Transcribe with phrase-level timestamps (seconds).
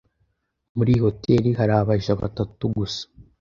[0.75, 3.03] Muri iyi hoteri hari abaja batatu gusa.